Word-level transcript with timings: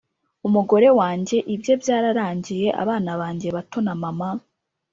Umugore 0.47 0.87
wange 0.99 1.37
ibye 1.53 1.73
byararangiye 1.81 2.67
abana 2.81 3.11
bange 3.21 3.47
bato 3.55 3.77
na 3.85 3.93
mama 4.01 4.29